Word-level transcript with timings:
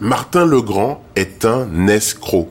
Martin 0.00 0.46
Legrand 0.46 1.02
est 1.16 1.44
un 1.44 1.86
escroc. 1.86 2.48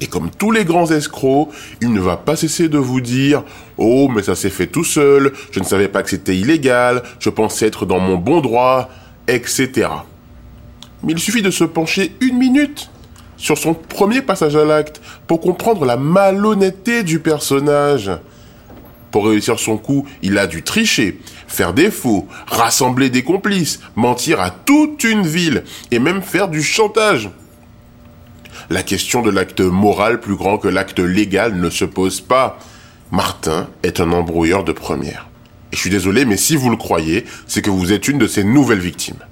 Et 0.00 0.06
comme 0.06 0.30
tous 0.30 0.50
les 0.50 0.64
grands 0.64 0.90
escrocs, 0.90 1.48
il 1.80 1.92
ne 1.92 2.00
va 2.00 2.16
pas 2.16 2.36
cesser 2.36 2.68
de 2.68 2.78
vous 2.78 3.00
dire 3.00 3.42
Oh, 3.78 4.08
mais 4.08 4.22
ça 4.22 4.34
s'est 4.34 4.50
fait 4.50 4.66
tout 4.66 4.84
seul, 4.84 5.32
je 5.50 5.60
ne 5.60 5.64
savais 5.64 5.88
pas 5.88 6.02
que 6.02 6.10
c'était 6.10 6.36
illégal, 6.36 7.02
je 7.20 7.30
pensais 7.30 7.66
être 7.66 7.86
dans 7.86 8.00
mon 8.00 8.16
bon 8.16 8.40
droit, 8.40 8.90
etc. 9.28 9.88
Mais 11.02 11.12
il 11.12 11.18
suffit 11.18 11.42
de 11.42 11.50
se 11.50 11.64
pencher 11.64 12.16
une 12.20 12.38
minute 12.38 12.90
sur 13.36 13.58
son 13.58 13.74
premier 13.74 14.22
passage 14.22 14.56
à 14.56 14.64
l'acte 14.64 15.00
pour 15.26 15.40
comprendre 15.40 15.84
la 15.84 15.96
malhonnêteté 15.96 17.02
du 17.02 17.18
personnage. 17.20 18.10
Pour 19.14 19.28
réussir 19.28 19.60
son 19.60 19.76
coup, 19.76 20.08
il 20.22 20.38
a 20.38 20.48
dû 20.48 20.64
tricher, 20.64 21.20
faire 21.46 21.72
des 21.72 21.92
faux, 21.92 22.26
rassembler 22.48 23.10
des 23.10 23.22
complices, 23.22 23.78
mentir 23.94 24.40
à 24.40 24.50
toute 24.50 25.04
une 25.04 25.24
ville 25.24 25.62
et 25.92 26.00
même 26.00 26.20
faire 26.20 26.48
du 26.48 26.64
chantage. 26.64 27.30
La 28.70 28.82
question 28.82 29.22
de 29.22 29.30
l'acte 29.30 29.60
moral 29.60 30.18
plus 30.18 30.34
grand 30.34 30.58
que 30.58 30.66
l'acte 30.66 30.98
légal 30.98 31.54
ne 31.54 31.70
se 31.70 31.84
pose 31.84 32.20
pas. 32.20 32.58
Martin 33.12 33.68
est 33.84 34.00
un 34.00 34.10
embrouilleur 34.10 34.64
de 34.64 34.72
première. 34.72 35.28
Et 35.70 35.76
je 35.76 35.80
suis 35.80 35.90
désolé, 35.90 36.24
mais 36.24 36.36
si 36.36 36.56
vous 36.56 36.70
le 36.70 36.76
croyez, 36.76 37.24
c'est 37.46 37.62
que 37.62 37.70
vous 37.70 37.92
êtes 37.92 38.08
une 38.08 38.18
de 38.18 38.26
ces 38.26 38.42
nouvelles 38.42 38.80
victimes. 38.80 39.22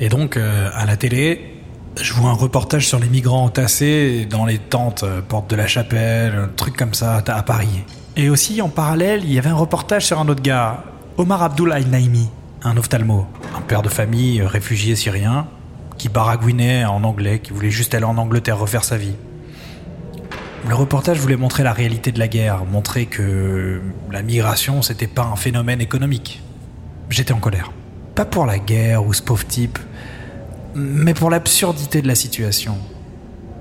Et 0.00 0.08
donc, 0.08 0.36
euh, 0.36 0.70
à 0.74 0.86
la 0.86 0.96
télé, 0.96 1.54
je 2.00 2.12
vois 2.12 2.30
un 2.30 2.34
reportage 2.34 2.86
sur 2.86 3.00
les 3.00 3.08
migrants 3.08 3.44
entassés 3.44 4.26
dans 4.30 4.46
les 4.46 4.58
tentes, 4.58 5.02
euh, 5.02 5.20
porte 5.20 5.50
de 5.50 5.56
la 5.56 5.66
chapelle, 5.66 6.34
un 6.36 6.48
truc 6.48 6.76
comme 6.76 6.94
ça, 6.94 7.16
à 7.26 7.42
Paris. 7.42 7.84
Et 8.16 8.30
aussi, 8.30 8.62
en 8.62 8.68
parallèle, 8.68 9.22
il 9.24 9.32
y 9.32 9.38
avait 9.38 9.48
un 9.48 9.56
reportage 9.56 10.06
sur 10.06 10.20
un 10.20 10.28
autre 10.28 10.42
gars, 10.42 10.84
Omar 11.16 11.42
Abdul 11.42 11.72
Al-Naimi, 11.72 12.28
un 12.62 12.76
ophtalmo, 12.76 13.26
un 13.56 13.60
père 13.60 13.82
de 13.82 13.88
famille, 13.88 14.40
euh, 14.40 14.46
réfugié 14.46 14.94
syrien, 14.94 15.48
qui 15.96 16.08
baragouinait 16.08 16.84
en 16.84 17.02
anglais, 17.02 17.40
qui 17.40 17.52
voulait 17.52 17.70
juste 17.70 17.92
aller 17.94 18.04
en 18.04 18.18
Angleterre 18.18 18.58
refaire 18.58 18.84
sa 18.84 18.96
vie. 18.96 19.16
Le 20.68 20.74
reportage 20.76 21.18
voulait 21.18 21.36
montrer 21.36 21.64
la 21.64 21.72
réalité 21.72 22.12
de 22.12 22.20
la 22.20 22.28
guerre, 22.28 22.64
montrer 22.64 23.06
que 23.06 23.80
la 24.12 24.22
migration, 24.22 24.82
c'était 24.82 25.06
pas 25.08 25.24
un 25.24 25.36
phénomène 25.36 25.80
économique. 25.80 26.40
J'étais 27.10 27.32
en 27.32 27.38
colère. 27.38 27.72
Pas 28.18 28.24
pour 28.24 28.46
la 28.46 28.58
guerre 28.58 29.06
ou 29.06 29.12
ce 29.12 29.22
pauvre 29.22 29.46
type, 29.46 29.78
mais 30.74 31.14
pour 31.14 31.30
l'absurdité 31.30 32.02
de 32.02 32.08
la 32.08 32.16
situation. 32.16 32.76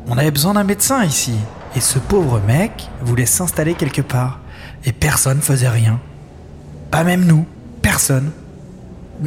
On 0.08 0.18
avait 0.18 0.32
besoin 0.32 0.56
d'un 0.56 0.64
médecin 0.64 1.04
ici, 1.04 1.36
et 1.76 1.80
ce 1.80 2.00
pauvre 2.00 2.40
mec 2.40 2.90
voulait 3.02 3.28
s'installer 3.28 3.76
quelque 3.76 4.02
part, 4.02 4.40
et 4.84 4.94
personne 4.94 5.42
faisait 5.42 5.70
rien. 5.70 6.00
Pas 6.90 7.04
même 7.04 7.24
nous, 7.24 7.46
personne. 7.84 8.32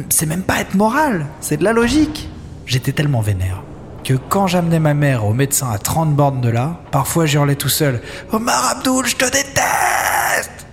C'est 0.09 0.25
même 0.25 0.43
pas 0.43 0.59
être 0.59 0.75
moral, 0.75 1.27
c'est 1.39 1.55
de 1.55 1.63
la 1.63 1.71
logique. 1.71 2.27
J'étais 2.65 2.91
tellement 2.91 3.21
vénère 3.21 3.63
que 4.03 4.15
quand 4.15 4.47
j'amenais 4.47 4.81
ma 4.81 4.93
mère 4.93 5.25
au 5.25 5.33
médecin 5.33 5.71
à 5.71 5.77
30 5.77 6.13
bornes 6.13 6.41
de 6.41 6.49
là, 6.49 6.81
parfois 6.91 7.25
j'hurlais 7.25 7.55
tout 7.55 7.69
seul 7.69 8.01
Omar 8.33 8.71
Abdul, 8.71 9.07
je 9.07 9.15
te 9.15 9.23
déteste 9.23 10.67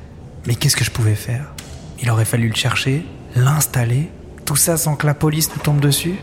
Mais 0.48 0.56
qu'est-ce 0.56 0.74
que 0.74 0.84
je 0.84 0.90
pouvais 0.90 1.14
faire? 1.14 1.44
Il 2.02 2.10
aurait 2.10 2.24
fallu 2.24 2.48
le 2.48 2.56
chercher, 2.56 3.06
l'installer, 3.36 4.10
tout 4.48 4.56
ça 4.56 4.78
sans 4.78 4.96
que 4.96 5.06
la 5.06 5.12
police 5.12 5.50
nous 5.54 5.60
tombe 5.60 5.78
dessus 5.78 6.14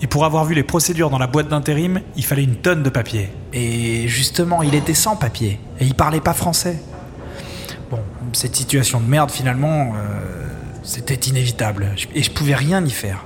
et 0.00 0.06
pour 0.06 0.24
avoir 0.24 0.46
vu 0.46 0.54
les 0.54 0.62
procédures 0.62 1.10
dans 1.10 1.18
la 1.18 1.26
boîte 1.26 1.48
d'intérim, 1.48 2.00
il 2.16 2.24
fallait 2.24 2.44
une 2.44 2.56
tonne 2.56 2.82
de 2.82 2.88
papier. 2.88 3.28
Et 3.52 4.08
justement, 4.08 4.62
il 4.62 4.74
était 4.74 4.94
sans 4.94 5.14
papier. 5.14 5.60
Et 5.78 5.84
il 5.84 5.94
parlait 5.94 6.22
pas 6.22 6.32
français. 6.32 6.80
Bon, 7.90 7.98
cette 8.32 8.56
situation 8.56 8.98
de 8.98 9.06
merde, 9.06 9.30
finalement, 9.30 9.92
euh, 9.94 10.46
c'était 10.82 11.28
inévitable. 11.28 11.94
Et 12.14 12.22
je 12.22 12.30
pouvais 12.30 12.54
rien 12.54 12.82
y 12.82 12.90
faire. 12.90 13.24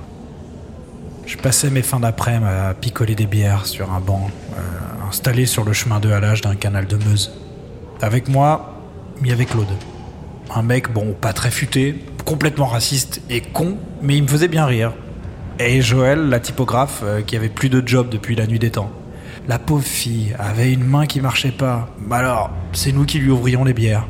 Je 1.25 1.37
passais 1.37 1.69
mes 1.69 1.81
fins 1.81 2.01
d'après-midi 2.01 2.45
à 2.45 2.73
picoler 2.73 3.15
des 3.15 3.27
bières 3.27 3.65
sur 3.65 3.93
un 3.93 4.01
banc, 4.01 4.29
euh, 4.57 5.07
installé 5.07 5.45
sur 5.45 5.63
le 5.63 5.71
chemin 5.71 6.01
de 6.01 6.11
halage 6.11 6.41
d'un 6.41 6.55
canal 6.55 6.87
de 6.87 6.97
Meuse. 6.97 7.31
Avec 8.01 8.27
moi, 8.27 8.81
il 9.21 9.29
y 9.29 9.31
avait 9.31 9.45
Claude. 9.45 9.73
Un 10.53 10.61
mec, 10.61 10.91
bon, 10.91 11.13
pas 11.13 11.31
très 11.31 11.51
futé, 11.51 12.03
complètement 12.23 12.65
raciste 12.65 13.21
et 13.29 13.41
con, 13.41 13.77
mais 14.01 14.17
il 14.17 14.23
me 14.23 14.27
faisait 14.27 14.47
bien 14.47 14.65
rire. 14.65 14.93
Et 15.59 15.81
Joël, 15.81 16.29
la 16.29 16.39
typographe, 16.39 17.01
euh, 17.03 17.21
qui 17.21 17.35
avait 17.35 17.49
plus 17.49 17.69
de 17.69 17.85
job 17.85 18.09
depuis 18.09 18.35
la 18.35 18.47
nuit 18.47 18.59
des 18.59 18.71
temps. 18.71 18.91
La 19.47 19.59
pauvre 19.59 19.85
fille 19.85 20.35
avait 20.39 20.71
une 20.71 20.83
main 20.83 21.05
qui 21.05 21.21
marchait 21.21 21.51
pas. 21.51 21.89
Bah 21.99 22.17
alors, 22.17 22.51
c'est 22.73 22.91
nous 22.91 23.05
qui 23.05 23.19
lui 23.19 23.31
ouvrions 23.31 23.63
les 23.63 23.73
bières. 23.73 24.07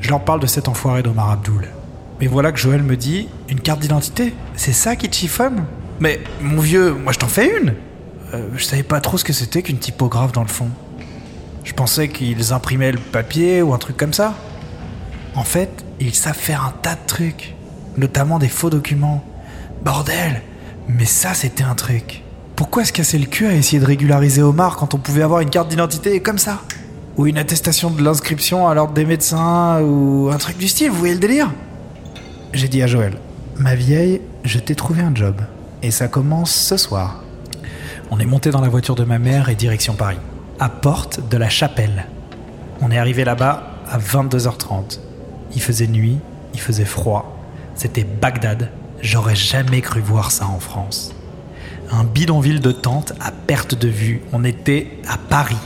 Je 0.00 0.08
leur 0.10 0.24
parle 0.24 0.40
de 0.40 0.46
cet 0.46 0.68
enfoiré 0.68 1.02
d'Omar 1.02 1.30
Abdoul. 1.30 1.68
Mais 2.20 2.26
voilà 2.26 2.52
que 2.52 2.58
Joël 2.58 2.82
me 2.82 2.96
dit 2.96 3.28
Une 3.48 3.60
carte 3.60 3.80
d'identité 3.80 4.34
C'est 4.56 4.72
ça 4.72 4.96
qui 4.96 5.08
te 5.08 5.16
chiffonne? 5.16 5.64
Mais 6.00 6.20
mon 6.40 6.60
vieux, 6.60 6.92
moi 6.92 7.12
je 7.12 7.18
t'en 7.18 7.28
fais 7.28 7.50
une 7.60 7.74
euh, 8.34 8.48
Je 8.56 8.64
savais 8.64 8.82
pas 8.82 9.00
trop 9.00 9.16
ce 9.16 9.24
que 9.24 9.32
c'était 9.32 9.62
qu'une 9.62 9.78
typographe 9.78 10.32
dans 10.32 10.42
le 10.42 10.48
fond. 10.48 10.68
Je 11.64 11.72
pensais 11.72 12.08
qu'ils 12.08 12.52
imprimaient 12.52 12.92
le 12.92 12.98
papier 12.98 13.62
ou 13.62 13.72
un 13.72 13.78
truc 13.78 13.96
comme 13.96 14.12
ça. 14.12 14.34
En 15.34 15.44
fait, 15.44 15.84
ils 16.02 16.14
savent 16.14 16.36
faire 16.36 16.64
un 16.64 16.74
tas 16.82 16.94
de 16.94 17.06
trucs, 17.06 17.54
notamment 17.96 18.38
des 18.38 18.48
faux 18.48 18.70
documents. 18.70 19.24
Bordel 19.84 20.42
Mais 20.88 21.04
ça, 21.04 21.34
c'était 21.34 21.64
un 21.64 21.74
truc. 21.74 22.22
Pourquoi 22.56 22.84
se 22.84 22.92
casser 22.92 23.18
le 23.18 23.26
cul 23.26 23.46
à 23.46 23.54
essayer 23.54 23.80
de 23.80 23.86
régulariser 23.86 24.42
Omar 24.42 24.76
quand 24.76 24.94
on 24.94 24.98
pouvait 24.98 25.22
avoir 25.22 25.40
une 25.40 25.50
carte 25.50 25.68
d'identité 25.68 26.20
comme 26.20 26.38
ça? 26.38 26.60
Ou 27.16 27.26
une 27.26 27.38
attestation 27.38 27.90
de 27.90 28.02
l'inscription 28.02 28.68
à 28.68 28.74
l'ordre 28.74 28.94
des 28.94 29.04
médecins, 29.04 29.80
ou 29.80 30.30
un 30.32 30.38
truc 30.38 30.58
du 30.58 30.68
style, 30.68 30.90
vous 30.90 30.98
voyez 30.98 31.14
le 31.14 31.20
délire? 31.20 31.50
J'ai 32.52 32.68
dit 32.68 32.82
à 32.82 32.86
Joël, 32.86 33.14
ma 33.58 33.74
vieille, 33.74 34.20
je 34.44 34.58
t'ai 34.58 34.74
trouvé 34.74 35.02
un 35.02 35.14
job. 35.14 35.36
Et 35.82 35.90
ça 35.90 36.08
commence 36.08 36.52
ce 36.52 36.76
soir. 36.76 37.22
On 38.10 38.18
est 38.18 38.26
monté 38.26 38.50
dans 38.50 38.60
la 38.60 38.68
voiture 38.68 38.94
de 38.94 39.04
ma 39.04 39.18
mère 39.18 39.48
et 39.48 39.54
direction 39.54 39.94
Paris, 39.94 40.18
à 40.58 40.68
Porte 40.68 41.28
de 41.28 41.36
la 41.36 41.48
Chapelle. 41.48 42.06
On 42.80 42.90
est 42.90 42.98
arrivé 42.98 43.24
là-bas 43.24 43.70
à 43.90 43.98
22h30. 43.98 44.98
Il 45.54 45.62
faisait 45.62 45.86
nuit, 45.86 46.18
il 46.54 46.60
faisait 46.60 46.84
froid. 46.84 47.36
C'était 47.74 48.04
Bagdad. 48.04 48.70
J'aurais 49.00 49.34
jamais 49.34 49.80
cru 49.80 50.00
voir 50.00 50.30
ça 50.30 50.46
en 50.46 50.60
France. 50.60 51.14
Un 51.90 52.04
bidonville 52.04 52.60
de 52.60 52.72
tentes 52.72 53.12
à 53.20 53.30
perte 53.30 53.74
de 53.74 53.88
vue. 53.88 54.22
On 54.32 54.44
était 54.44 54.88
à 55.08 55.18
Paris. 55.18 55.56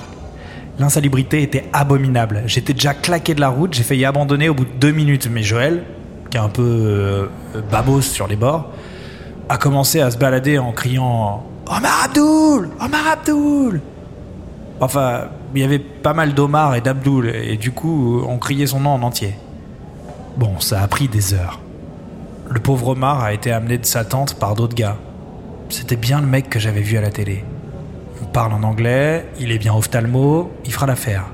L'insalubrité 0.78 1.42
était 1.42 1.64
abominable. 1.72 2.42
J'étais 2.46 2.74
déjà 2.74 2.94
claqué 2.94 3.34
de 3.34 3.40
la 3.40 3.48
route, 3.48 3.72
j'ai 3.74 3.82
failli 3.82 4.04
abandonner 4.04 4.48
au 4.48 4.54
bout 4.54 4.64
de 4.64 4.78
deux 4.78 4.92
minutes. 4.92 5.28
Mais 5.30 5.42
Joël, 5.42 5.84
qui 6.30 6.36
est 6.36 6.40
un 6.40 6.48
peu 6.48 6.62
euh, 6.62 7.26
babos 7.70 8.02
sur 8.02 8.26
les 8.26 8.36
bords, 8.36 8.70
a 9.48 9.56
commencé 9.56 10.00
à 10.00 10.10
se 10.10 10.18
balader 10.18 10.58
en 10.58 10.72
criant 10.72 11.44
Omar 11.66 12.04
Abdoul 12.04 12.68
Omar 12.80 13.08
Abdoul 13.12 13.80
Enfin, 14.80 15.28
il 15.54 15.62
y 15.62 15.64
avait 15.64 15.78
pas 15.78 16.12
mal 16.12 16.34
d'Omar 16.34 16.74
et 16.74 16.82
d'Abdoul, 16.82 17.34
et 17.34 17.56
du 17.56 17.72
coup, 17.72 18.22
on 18.28 18.36
criait 18.36 18.66
son 18.66 18.80
nom 18.80 18.90
en 18.90 19.02
entier. 19.02 19.34
Bon, 20.36 20.60
ça 20.60 20.82
a 20.82 20.88
pris 20.88 21.08
des 21.08 21.32
heures. 21.32 21.60
Le 22.50 22.60
pauvre 22.60 22.88
Omar 22.88 23.22
a 23.24 23.32
été 23.32 23.52
amené 23.52 23.78
de 23.78 23.86
sa 23.86 24.04
tente 24.04 24.34
par 24.34 24.54
d'autres 24.54 24.74
gars. 24.74 24.98
C'était 25.70 25.96
bien 25.96 26.20
le 26.20 26.26
mec 26.26 26.50
que 26.50 26.58
j'avais 26.58 26.82
vu 26.82 26.98
à 26.98 27.00
la 27.00 27.10
télé. 27.10 27.42
On 28.22 28.26
parle 28.26 28.52
en 28.52 28.62
anglais, 28.62 29.26
il 29.40 29.50
est 29.50 29.58
bien 29.58 29.74
ophtalmo, 29.74 30.52
il 30.66 30.72
fera 30.72 30.86
l'affaire. 30.86 31.24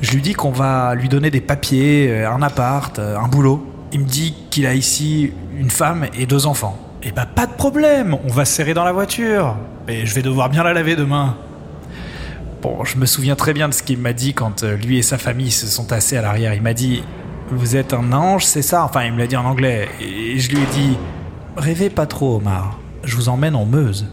Je 0.00 0.10
lui 0.10 0.20
dis 0.20 0.32
qu'on 0.32 0.50
va 0.50 0.96
lui 0.96 1.08
donner 1.08 1.30
des 1.30 1.40
papiers, 1.40 2.08
euh, 2.10 2.28
un 2.28 2.42
appart, 2.42 2.98
euh, 2.98 3.16
un 3.16 3.28
boulot. 3.28 3.64
Il 3.92 4.00
me 4.00 4.04
dit 4.04 4.34
qu'il 4.50 4.66
a 4.66 4.74
ici 4.74 5.32
une 5.56 5.70
femme 5.70 6.06
et 6.18 6.26
deux 6.26 6.46
enfants. 6.46 6.76
Eh 7.04 7.12
bah 7.12 7.26
pas 7.26 7.46
de 7.46 7.52
problème, 7.52 8.16
on 8.24 8.32
va 8.32 8.44
se 8.44 8.52
serrer 8.52 8.74
dans 8.74 8.84
la 8.84 8.92
voiture. 8.92 9.56
Et 9.86 10.06
je 10.06 10.14
vais 10.14 10.22
devoir 10.22 10.50
bien 10.50 10.64
la 10.64 10.72
laver 10.72 10.96
demain. 10.96 11.36
Bon, 12.62 12.84
je 12.84 12.96
me 12.96 13.06
souviens 13.06 13.36
très 13.36 13.52
bien 13.52 13.68
de 13.68 13.74
ce 13.74 13.82
qu'il 13.84 13.98
m'a 13.98 14.12
dit 14.12 14.34
quand 14.34 14.64
euh, 14.64 14.76
lui 14.76 14.98
et 14.98 15.02
sa 15.02 15.18
famille 15.18 15.52
se 15.52 15.68
sont 15.68 15.84
tassés 15.84 16.16
à 16.16 16.22
l'arrière. 16.22 16.52
Il 16.54 16.62
m'a 16.62 16.74
dit 16.74 17.04
Vous 17.54 17.76
êtes 17.76 17.92
un 17.92 18.12
ange, 18.12 18.44
c'est 18.44 18.62
ça? 18.62 18.84
Enfin, 18.84 19.04
il 19.04 19.12
me 19.12 19.18
l'a 19.18 19.26
dit 19.26 19.36
en 19.36 19.44
anglais. 19.44 19.88
Et 20.00 20.38
je 20.38 20.50
lui 20.50 20.62
ai 20.62 20.66
dit 20.66 20.96
Rêvez 21.56 21.90
pas 21.90 22.06
trop, 22.06 22.36
Omar. 22.36 22.78
Je 23.04 23.14
vous 23.16 23.28
emmène 23.28 23.54
en 23.54 23.66
Meuse. 23.66 24.06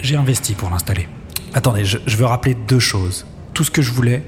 J'ai 0.00 0.16
investi 0.16 0.54
pour 0.54 0.70
l'installer. 0.70 1.08
Attendez, 1.52 1.84
je, 1.84 1.98
je 2.06 2.16
veux 2.16 2.26
rappeler 2.26 2.54
deux 2.54 2.78
choses. 2.78 3.26
Tout 3.54 3.64
ce 3.64 3.70
que 3.70 3.82
je 3.82 3.92
voulais, 3.92 4.22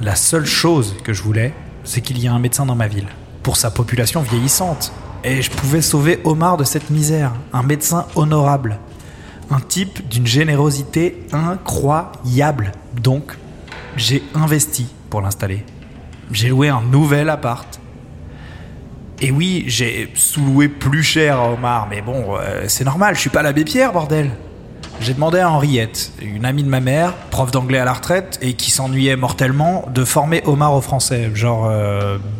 la 0.00 0.14
seule 0.14 0.46
chose 0.46 0.94
que 1.02 1.12
je 1.12 1.22
voulais, 1.22 1.52
c'est 1.84 2.00
qu'il 2.00 2.18
y 2.18 2.26
ait 2.26 2.28
un 2.28 2.38
médecin 2.38 2.64
dans 2.64 2.76
ma 2.76 2.86
ville. 2.86 3.08
Pour 3.42 3.56
sa 3.56 3.70
population 3.70 4.22
vieillissante. 4.22 4.92
Et 5.24 5.42
je 5.42 5.50
pouvais 5.50 5.82
sauver 5.82 6.20
Omar 6.24 6.56
de 6.56 6.64
cette 6.64 6.90
misère. 6.90 7.32
Un 7.52 7.62
médecin 7.62 8.06
honorable. 8.14 8.78
Un 9.50 9.60
type 9.60 10.08
d'une 10.08 10.26
générosité 10.26 11.26
incroyable. 11.32 12.72
Donc, 13.02 13.36
J'ai 13.96 14.22
investi 14.34 14.86
pour 15.10 15.20
l'installer. 15.20 15.64
J'ai 16.32 16.48
loué 16.48 16.68
un 16.68 16.82
nouvel 16.82 17.28
appart. 17.28 17.80
Et 19.20 19.30
oui, 19.30 19.64
j'ai 19.66 20.10
sous-loué 20.14 20.68
plus 20.68 21.02
cher 21.02 21.38
à 21.38 21.52
Omar, 21.52 21.86
mais 21.90 22.00
bon, 22.00 22.36
euh, 22.36 22.64
c'est 22.68 22.84
normal, 22.84 23.14
je 23.14 23.20
suis 23.20 23.30
pas 23.30 23.42
l'abbé 23.42 23.64
Pierre, 23.64 23.92
bordel. 23.92 24.30
J'ai 25.00 25.14
demandé 25.14 25.38
à 25.38 25.50
Henriette, 25.50 26.12
une 26.22 26.44
amie 26.44 26.62
de 26.62 26.68
ma 26.68 26.80
mère, 26.80 27.14
prof 27.30 27.50
d'anglais 27.50 27.78
à 27.78 27.84
la 27.84 27.92
retraite 27.92 28.38
et 28.42 28.54
qui 28.54 28.70
s'ennuyait 28.70 29.16
mortellement, 29.16 29.84
de 29.92 30.04
former 30.04 30.42
Omar 30.46 30.74
au 30.74 30.80
français, 30.80 31.30
genre 31.34 31.70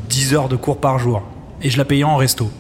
10 0.09 0.33
euh, 0.33 0.37
heures 0.37 0.49
de 0.49 0.57
cours 0.57 0.79
par 0.79 0.99
jour. 0.99 1.23
Et 1.63 1.71
je 1.71 1.79
la 1.79 1.85
payais 1.85 2.05
en 2.05 2.17
resto. 2.17 2.51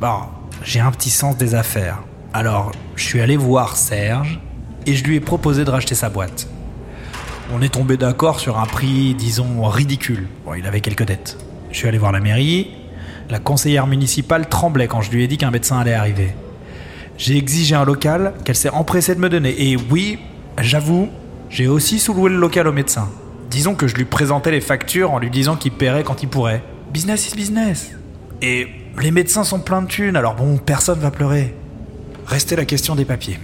Bah, 0.00 0.30
j'ai 0.62 0.80
un 0.80 0.90
petit 0.90 1.10
sens 1.10 1.36
des 1.36 1.54
affaires. 1.54 1.98
Alors, 2.32 2.72
je 2.96 3.04
suis 3.04 3.20
allé 3.20 3.36
voir 3.36 3.76
Serge 3.76 4.40
et 4.84 4.94
je 4.94 5.04
lui 5.04 5.16
ai 5.16 5.20
proposé 5.20 5.64
de 5.64 5.70
racheter 5.70 5.94
sa 5.94 6.08
boîte. 6.08 6.48
On 7.54 7.62
est 7.62 7.72
tombé 7.72 7.96
d'accord 7.96 8.40
sur 8.40 8.58
un 8.58 8.66
prix, 8.66 9.14
disons, 9.14 9.62
ridicule. 9.62 10.26
Bon, 10.44 10.54
il 10.54 10.66
avait 10.66 10.80
quelques 10.80 11.04
dettes. 11.04 11.38
Je 11.70 11.76
suis 11.76 11.86
allé 11.86 11.96
voir 11.96 12.10
la 12.10 12.18
mairie. 12.18 12.70
La 13.30 13.38
conseillère 13.38 13.86
municipale 13.86 14.48
tremblait 14.48 14.88
quand 14.88 15.00
je 15.00 15.12
lui 15.12 15.22
ai 15.22 15.28
dit 15.28 15.38
qu'un 15.38 15.52
médecin 15.52 15.78
allait 15.78 15.94
arriver. 15.94 16.34
J'ai 17.18 17.36
exigé 17.36 17.74
un 17.76 17.84
local 17.84 18.34
qu'elle 18.44 18.56
s'est 18.56 18.70
empressée 18.70 19.14
de 19.14 19.20
me 19.20 19.28
donner. 19.28 19.70
Et 19.70 19.76
oui, 19.76 20.18
j'avoue, 20.60 21.08
j'ai 21.48 21.68
aussi 21.68 22.00
sous-loué 22.00 22.30
le 22.30 22.36
local 22.36 22.66
au 22.66 22.72
médecin. 22.72 23.08
Disons 23.48 23.76
que 23.76 23.86
je 23.86 23.94
lui 23.94 24.04
présentais 24.04 24.50
les 24.50 24.60
factures 24.60 25.12
en 25.12 25.18
lui 25.18 25.30
disant 25.30 25.54
qu'il 25.54 25.72
paierait 25.72 26.02
quand 26.02 26.22
il 26.24 26.28
pourrait. 26.28 26.64
Business 26.92 27.30
is 27.30 27.36
business. 27.36 27.92
Et 28.42 28.66
les 29.00 29.10
médecins 29.12 29.44
sont 29.44 29.60
pleins 29.60 29.82
de 29.82 29.86
thunes, 29.86 30.16
alors 30.16 30.34
bon, 30.34 30.58
personne 30.58 30.98
va 30.98 31.12
pleurer. 31.12 31.54
Restait 32.26 32.56
la 32.56 32.64
question 32.64 32.96
des 32.96 33.04
papiers. 33.04 33.38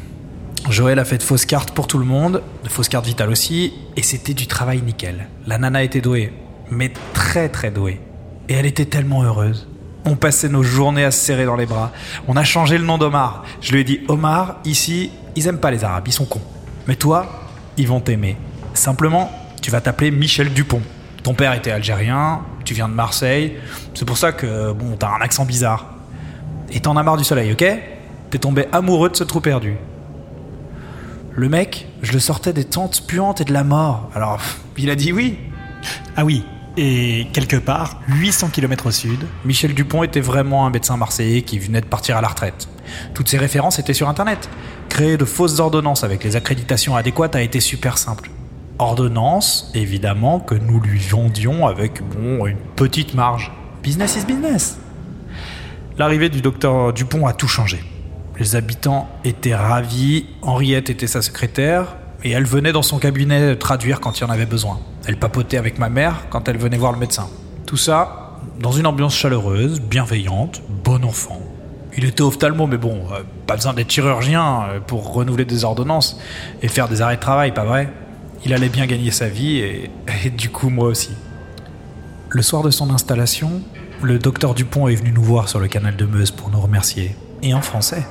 Joël 0.68 0.98
a 0.98 1.04
fait 1.04 1.18
de 1.18 1.22
fausses 1.22 1.44
cartes 1.44 1.72
pour 1.72 1.86
tout 1.86 1.98
le 1.98 2.04
monde, 2.04 2.42
de 2.62 2.68
fausses 2.68 2.88
cartes 2.88 3.06
vitales 3.06 3.30
aussi, 3.30 3.74
et 3.96 4.02
c'était 4.02 4.34
du 4.34 4.46
travail 4.46 4.80
nickel. 4.80 5.26
La 5.46 5.58
nana 5.58 5.82
était 5.82 6.00
douée, 6.00 6.32
mais 6.70 6.92
très 7.14 7.48
très 7.48 7.70
douée. 7.70 8.00
Et 8.48 8.54
elle 8.54 8.66
était 8.66 8.84
tellement 8.84 9.22
heureuse. 9.22 9.68
On 10.04 10.16
passait 10.16 10.48
nos 10.48 10.62
journées 10.62 11.04
à 11.04 11.10
se 11.10 11.18
serrer 11.18 11.44
dans 11.44 11.56
les 11.56 11.66
bras. 11.66 11.92
On 12.28 12.36
a 12.36 12.44
changé 12.44 12.78
le 12.78 12.84
nom 12.84 12.96
d'Omar. 12.96 13.44
Je 13.60 13.72
lui 13.72 13.80
ai 13.80 13.84
dit 13.84 14.00
Omar, 14.08 14.56
ici, 14.64 15.10
ils 15.36 15.46
aiment 15.46 15.60
pas 15.60 15.70
les 15.70 15.84
Arabes, 15.84 16.04
ils 16.06 16.12
sont 16.12 16.24
cons. 16.24 16.40
Mais 16.86 16.96
toi, 16.96 17.26
ils 17.76 17.88
vont 17.88 18.00
t'aimer. 18.00 18.36
Simplement, 18.74 19.30
tu 19.60 19.70
vas 19.70 19.80
t'appeler 19.80 20.10
Michel 20.10 20.52
Dupont. 20.52 20.82
Ton 21.22 21.34
père 21.34 21.54
était 21.54 21.70
algérien, 21.70 22.40
tu 22.64 22.74
viens 22.74 22.88
de 22.88 22.94
Marseille. 22.94 23.56
C'est 23.94 24.04
pour 24.04 24.16
ça 24.16 24.32
que, 24.32 24.72
bon, 24.72 24.96
t'as 24.96 25.16
un 25.16 25.20
accent 25.20 25.44
bizarre. 25.44 25.86
Et 26.70 26.80
t'en 26.80 26.96
as 26.96 27.02
marre 27.02 27.16
du 27.16 27.24
soleil, 27.24 27.52
ok? 27.52 27.64
T'es 28.30 28.38
tombé 28.38 28.66
amoureux 28.72 29.10
de 29.10 29.16
ce 29.16 29.24
trou 29.24 29.40
perdu. 29.40 29.76
Le 31.34 31.48
mec, 31.48 31.86
je 32.02 32.12
le 32.12 32.18
sortais 32.18 32.52
des 32.52 32.64
tentes 32.64 33.06
puantes 33.06 33.40
et 33.40 33.44
de 33.44 33.52
la 33.54 33.64
mort. 33.64 34.10
Alors, 34.14 34.38
il 34.76 34.90
a 34.90 34.94
dit 34.94 35.12
oui. 35.12 35.38
Ah 36.14 36.24
oui, 36.26 36.44
et 36.76 37.26
quelque 37.32 37.56
part, 37.56 38.00
800 38.08 38.50
km 38.50 38.86
au 38.86 38.90
sud, 38.90 39.20
Michel 39.44 39.72
Dupont 39.72 40.02
était 40.02 40.20
vraiment 40.20 40.66
un 40.66 40.70
médecin 40.70 40.96
marseillais 40.96 41.42
qui 41.42 41.58
venait 41.58 41.80
de 41.80 41.86
partir 41.86 42.18
à 42.18 42.20
la 42.20 42.28
retraite. 42.28 42.68
Toutes 43.14 43.28
ses 43.28 43.38
références 43.38 43.78
étaient 43.78 43.94
sur 43.94 44.08
Internet. 44.08 44.50
Créer 44.90 45.16
de 45.16 45.24
fausses 45.24 45.58
ordonnances 45.58 46.04
avec 46.04 46.22
les 46.22 46.36
accréditations 46.36 46.96
adéquates 46.96 47.34
a 47.34 47.42
été 47.42 47.60
super 47.60 47.96
simple. 47.96 48.30
Ordonnances, 48.78 49.70
évidemment, 49.74 50.38
que 50.38 50.54
nous 50.54 50.80
lui 50.80 50.98
vendions 50.98 51.66
avec, 51.66 52.02
bon, 52.02 52.46
une 52.46 52.58
petite 52.76 53.14
marge. 53.14 53.52
Business 53.82 54.16
is 54.16 54.26
business. 54.26 54.78
L'arrivée 55.96 56.28
du 56.28 56.42
docteur 56.42 56.92
Dupont 56.92 57.26
a 57.26 57.32
tout 57.32 57.48
changé. 57.48 57.82
Les 58.42 58.56
habitants 58.56 59.06
étaient 59.24 59.54
ravis, 59.54 60.26
Henriette 60.42 60.90
était 60.90 61.06
sa 61.06 61.22
secrétaire, 61.22 61.94
et 62.24 62.32
elle 62.32 62.44
venait 62.44 62.72
dans 62.72 62.82
son 62.82 62.98
cabinet 62.98 63.54
traduire 63.54 64.00
quand 64.00 64.18
il 64.18 64.22
y 64.22 64.24
en 64.24 64.30
avait 64.30 64.46
besoin. 64.46 64.80
Elle 65.06 65.16
papotait 65.16 65.58
avec 65.58 65.78
ma 65.78 65.88
mère 65.88 66.26
quand 66.28 66.48
elle 66.48 66.58
venait 66.58 66.76
voir 66.76 66.90
le 66.90 66.98
médecin. 66.98 67.28
Tout 67.66 67.76
ça 67.76 68.40
dans 68.58 68.72
une 68.72 68.88
ambiance 68.88 69.14
chaleureuse, 69.14 69.80
bienveillante, 69.80 70.60
bon 70.82 71.04
enfant. 71.04 71.40
Il 71.96 72.04
était 72.04 72.22
ophtalmo, 72.22 72.66
mais 72.66 72.78
bon, 72.78 73.04
euh, 73.12 73.22
pas 73.46 73.54
besoin 73.54 73.74
d'être 73.74 73.92
chirurgien 73.92 74.62
euh, 74.64 74.80
pour 74.80 75.14
renouveler 75.14 75.44
des 75.44 75.62
ordonnances 75.62 76.18
et 76.62 76.66
faire 76.66 76.88
des 76.88 77.00
arrêts 77.00 77.18
de 77.18 77.20
travail, 77.20 77.54
pas 77.54 77.64
vrai? 77.64 77.92
Il 78.44 78.52
allait 78.52 78.70
bien 78.70 78.86
gagner 78.86 79.12
sa 79.12 79.28
vie 79.28 79.58
et, 79.58 79.88
et 80.24 80.30
du 80.30 80.50
coup 80.50 80.68
moi 80.68 80.88
aussi. 80.88 81.12
Le 82.28 82.42
soir 82.42 82.64
de 82.64 82.70
son 82.70 82.90
installation, 82.90 83.62
le 84.02 84.18
docteur 84.18 84.54
Dupont 84.54 84.88
est 84.88 84.96
venu 84.96 85.12
nous 85.12 85.22
voir 85.22 85.48
sur 85.48 85.60
le 85.60 85.68
canal 85.68 85.94
de 85.94 86.06
Meuse 86.06 86.32
pour 86.32 86.50
nous 86.50 86.60
remercier. 86.60 87.14
Et 87.44 87.54
en 87.54 87.62
français. 87.62 88.02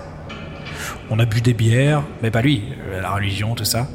On 1.14 1.20
a 1.20 1.26
bu 1.26 1.42
des 1.42 1.54
bières, 1.54 2.04
mais 2.22 2.32
pas 2.32 2.42
lui, 2.42 2.64
euh, 2.88 3.02
la 3.02 3.12
religion, 3.12 3.54
tout 3.54 3.66
ça. 3.66 3.86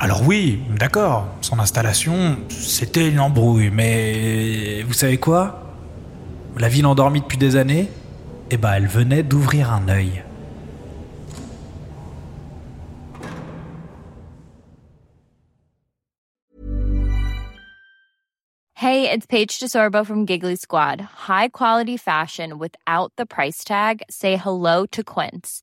Alors 0.00 0.26
oui, 0.26 0.60
d'accord, 0.76 1.28
son 1.40 1.60
installation, 1.60 2.38
c'était 2.48 3.08
une 3.08 3.20
embrouille, 3.20 3.70
mais 3.70 4.82
vous 4.82 4.94
savez 4.94 5.18
quoi? 5.18 5.62
La 6.58 6.68
ville 6.68 6.86
endormie 6.86 7.20
depuis 7.20 7.38
des 7.38 7.54
années, 7.54 7.88
eh 8.50 8.56
ben 8.56 8.72
elle 8.72 8.88
venait 8.88 9.22
d'ouvrir 9.22 9.72
un 9.72 9.88
œil. 9.88 10.24
Hey, 18.74 19.08
it's 19.08 19.26
Paige 19.26 19.60
DeSorbo 19.60 20.04
from 20.04 20.26
Giggly 20.26 20.56
Squad. 20.56 21.00
High 21.28 21.48
quality 21.52 21.96
fashion 21.96 22.58
without 22.58 23.12
the 23.16 23.24
price 23.24 23.62
tag. 23.62 24.02
Say 24.10 24.36
hello 24.36 24.84
to 24.90 25.04
Quince. 25.04 25.62